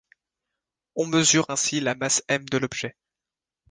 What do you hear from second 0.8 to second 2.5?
On mesure ainsi la masse M